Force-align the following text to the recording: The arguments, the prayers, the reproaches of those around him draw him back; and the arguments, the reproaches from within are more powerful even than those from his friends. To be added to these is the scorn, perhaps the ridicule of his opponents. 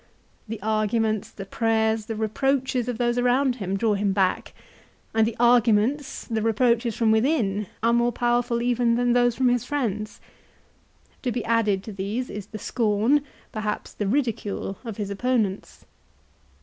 The 0.47 0.59
arguments, 0.63 1.29
the 1.29 1.45
prayers, 1.45 2.07
the 2.07 2.15
reproaches 2.15 2.87
of 2.87 2.97
those 2.97 3.19
around 3.19 3.57
him 3.57 3.77
draw 3.77 3.93
him 3.93 4.13
back; 4.13 4.55
and 5.13 5.27
the 5.27 5.35
arguments, 5.39 6.25
the 6.25 6.41
reproaches 6.41 6.95
from 6.97 7.11
within 7.11 7.67
are 7.83 7.93
more 7.93 8.11
powerful 8.11 8.63
even 8.63 8.95
than 8.95 9.13
those 9.13 9.35
from 9.35 9.49
his 9.49 9.63
friends. 9.63 10.19
To 11.21 11.31
be 11.31 11.45
added 11.45 11.83
to 11.83 11.91
these 11.93 12.31
is 12.31 12.47
the 12.47 12.57
scorn, 12.57 13.21
perhaps 13.51 13.93
the 13.93 14.07
ridicule 14.07 14.79
of 14.83 14.97
his 14.97 15.11
opponents. 15.11 15.85